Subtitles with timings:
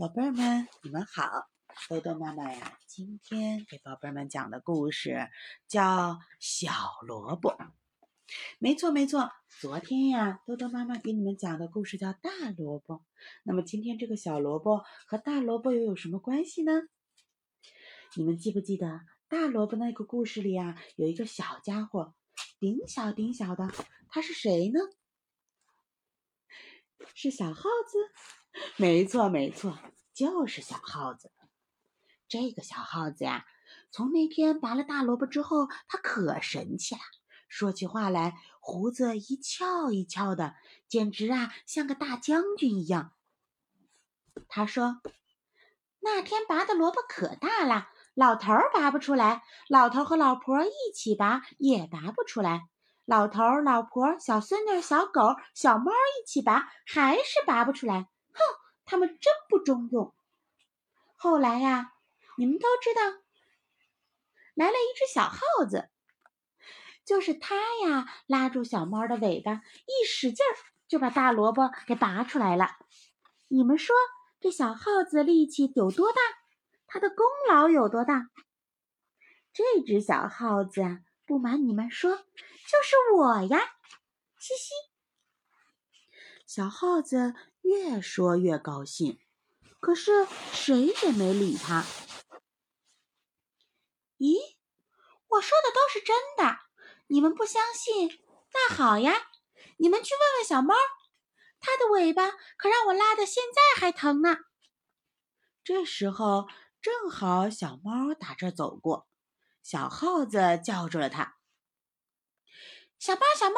[0.00, 1.50] 宝贝儿们，你们好！
[1.90, 5.28] 豆豆妈妈呀，今天给宝贝儿们讲的故事
[5.68, 6.72] 叫《小
[7.02, 7.50] 萝卜》。
[8.58, 12.94] 没错，没错，昨天呀，豆豆妈妈给你们讲的故事叫《大萝卜》。
[13.42, 16.80] 那么今天这个小萝卜和大萝卜又有什么关系呢？
[18.16, 22.14] 你们记不记得大萝卜那个故事里啊，有一个小家伙，
[22.58, 23.68] 顶小顶小的，
[24.08, 24.80] 他是谁呢？
[27.14, 27.98] 是小耗子。
[28.76, 29.78] 没错，没错，
[30.14, 31.30] 就是小耗子。
[32.28, 33.44] 这个小耗子呀，
[33.90, 37.00] 从那天拔了大萝卜之后，他可神气了，
[37.48, 40.54] 说起话来胡子一翘一翘的，
[40.88, 43.12] 简直啊像个大将军一样。
[44.48, 45.00] 他说
[46.00, 52.68] ：“那天拔的萝卜可大了，老头儿拔不出来，老头和老婆一起拔也拔不出来。”
[53.06, 58.08] 老头、老婆、小孙女、小狗、小猫一起拔，还是拔不出来。
[58.90, 60.12] 他们真不中用。
[61.14, 61.92] 后来呀，
[62.36, 63.02] 你们都知道，
[64.54, 65.90] 来了一只小耗子，
[67.04, 67.54] 就是它
[67.86, 70.52] 呀，拉住小猫的尾巴，一使劲儿
[70.88, 72.78] 就把大萝卜给拔出来了。
[73.46, 73.94] 你们说
[74.40, 76.18] 这小耗子力气有多大？
[76.88, 78.28] 它的功劳有多大？
[79.52, 80.98] 这只小耗子啊！
[81.26, 83.60] 不瞒你们说，就是我呀，
[84.36, 84.72] 嘻嘻。
[86.44, 89.20] 小耗子越说越高兴，
[89.80, 91.84] 可是谁也没理他。
[94.18, 94.36] 咦，
[95.28, 96.58] 我说的都是真的，
[97.06, 98.22] 你们不相信？
[98.52, 99.30] 那好呀，
[99.78, 100.74] 你们去问问小猫，
[101.60, 104.38] 它的尾巴可让我拉的现在还疼呢。
[105.62, 106.48] 这时候
[106.82, 109.08] 正好小猫打这走过。
[109.62, 111.36] 小耗子叫住了它
[112.98, 113.56] ：“小猫，小猫，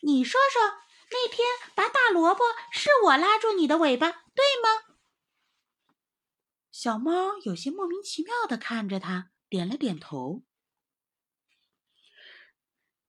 [0.00, 0.62] 你说说，
[1.10, 4.94] 那天把大萝卜是我拉住你的尾巴，对吗？”
[6.70, 10.42] 小猫有些莫名其妙的看着他，点了点头：“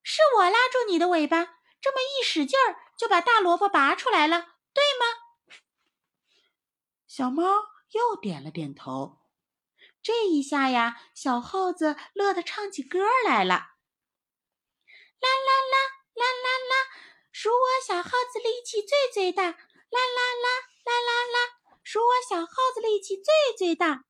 [0.02, 5.06] 是我拉住你的尾巴，这么一使劲儿就把大萝卜拔出来了，对吗？”
[7.08, 7.44] 小猫
[7.92, 9.20] 又点了点头。
[10.02, 13.56] 这一下呀，小耗子乐得唱起歌来了。
[15.20, 15.78] 啦啦啦
[16.16, 16.74] 啦啦啦，
[17.34, 19.44] 数我小耗子力气最最大。
[19.44, 20.48] 啦啦啦
[20.86, 24.06] 啦啦啦，数我小耗子力气最最大。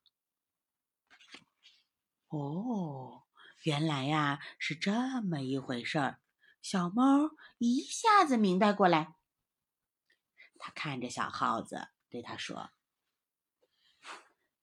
[2.27, 3.23] 哦，
[3.63, 6.19] 原来呀是这么一回事儿。
[6.61, 9.15] 小猫一下子明白过来，
[10.59, 12.71] 他看着小耗子，对他说：“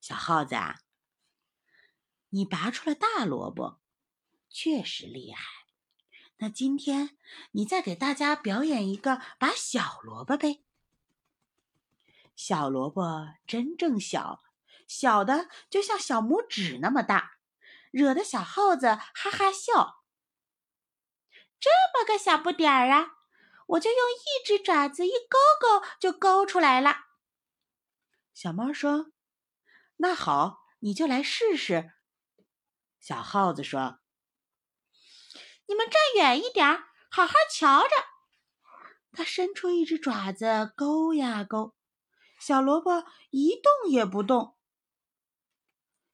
[0.00, 0.80] 小耗子啊。”
[2.28, 3.80] 你拔出了大萝卜，
[4.50, 5.59] 确实厉害。
[6.42, 7.18] 那今天
[7.52, 10.64] 你再给大家表演一个拔小萝卜呗。
[12.34, 14.42] 小萝卜真正小，
[14.86, 17.32] 小的就像小拇指那么大，
[17.90, 20.02] 惹得小耗子哈哈笑。
[21.60, 23.18] 这么个小不点儿啊，
[23.66, 27.08] 我就用一只爪子一勾勾就勾出来了。
[28.32, 29.12] 小猫说
[29.98, 31.92] ：“那好，你就来试试。”
[32.98, 34.00] 小耗子说
[35.70, 36.82] ：“你们站远一点，
[37.12, 37.90] 好好瞧着。”
[39.14, 41.76] 他伸出一只爪子，勾呀勾，
[42.40, 44.56] 小萝卜一动也不动。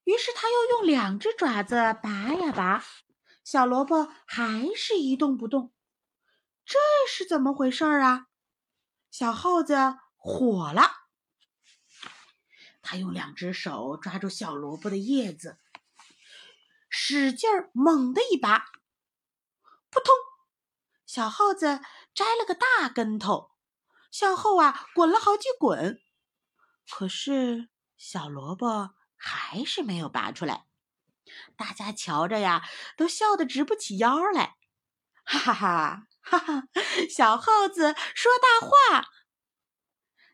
[0.04, 2.84] 于是他又用两只爪子拔呀拔，
[3.42, 5.72] 小萝卜还是一动不动。
[6.66, 6.78] 这
[7.08, 8.26] 是怎么回事啊？
[9.10, 10.90] 小耗子火了，
[12.82, 15.58] 他用两只手抓住小萝卜的叶子。
[16.90, 18.64] 使劲儿，猛地一拔，
[19.96, 20.14] 扑通！
[21.06, 21.80] 小耗子
[22.12, 23.52] 摘了个大跟头，
[24.10, 25.98] 向后啊滚了好几滚。
[26.90, 30.66] 可是小萝卜还是没有拔出来。
[31.56, 32.62] 大家瞧着呀，
[32.98, 34.56] 都笑得直不起腰来。
[35.24, 36.06] 哈哈哈！
[36.20, 36.68] 哈哈！
[37.08, 39.08] 小耗子说大话。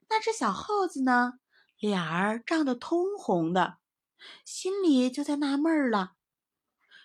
[0.09, 1.35] 那只小耗子呢，
[1.79, 3.79] 脸儿涨得通红的，
[4.45, 6.15] 心里就在纳闷了。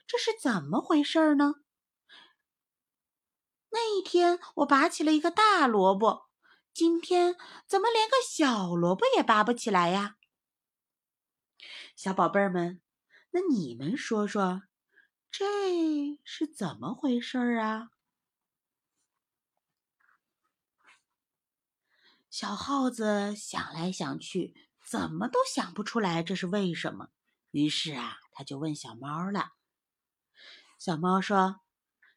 [0.07, 1.55] 这是怎么回事呢？
[3.77, 6.31] 那一天我拔起了一个大萝卜，
[6.73, 7.35] 今天
[7.67, 10.17] 怎么连个小萝卜也拔不起来呀？
[11.95, 12.81] 小宝贝儿们，
[13.29, 14.63] 那你们说说，
[15.29, 15.45] 这
[16.23, 17.91] 是怎么回事儿啊？
[22.31, 27.09] 小耗子想来想去，怎么都想不出来这是为什么。
[27.51, 29.51] 于是啊，他就问小猫了。
[30.79, 31.61] 小猫说：“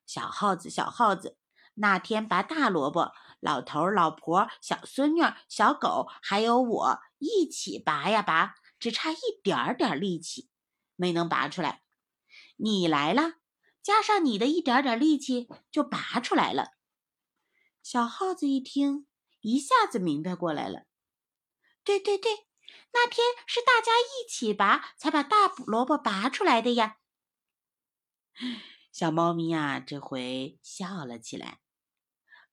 [0.07, 1.37] 小耗子，小耗子，
[1.81, 10.51] 那天拔大萝卜，老头、老婆、小孙女、小狗，还有我一起拔呀拔，只差一点点力气，
[10.95, 11.83] 没能拔出来。
[12.57, 13.37] 你来了，
[13.83, 16.73] 加上你的一点点力气，就拔出来了。
[17.83, 19.07] 小耗子一听，
[19.41, 20.83] 一下子明白过来了。
[21.83, 22.47] 对对对，
[22.93, 26.99] 那天是大家一起拔，才把大萝卜拔出来的呀。
[28.93, 31.61] 小猫咪呀，这回笑了起来。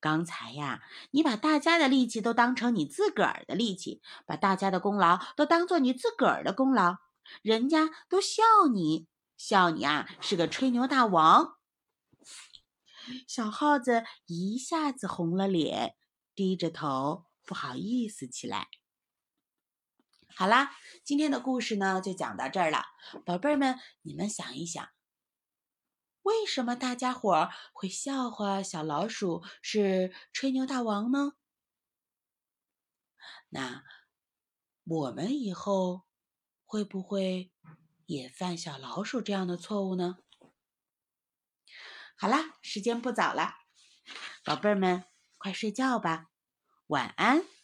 [0.00, 6.98] 刚才呀，你把大家的力气都当成你自个儿的力气，把大家的功劳都当做你自个儿的功劳，
[7.42, 8.42] 人家都笑
[8.72, 11.56] 你，笑你啊是个吹牛大王。
[13.26, 15.96] 小耗子一下子红了脸，
[16.34, 18.68] 低着头不好意思起来。
[20.36, 20.70] 好啦，
[21.02, 22.84] 今天的故事呢就讲到这儿了，
[23.24, 24.88] 宝贝儿们，你们想一想。
[26.28, 31.32] 为什么大家伙会笑话小老鼠是吹牛大王呢？
[33.48, 33.82] 那
[34.84, 36.02] 我们以后
[36.66, 37.50] 会不会
[38.04, 40.18] 也犯小老鼠这样的错误呢？
[42.14, 43.54] 好啦，时间不早了，
[44.44, 45.04] 宝贝儿们
[45.38, 46.28] 快睡觉吧，
[46.88, 47.57] 晚安。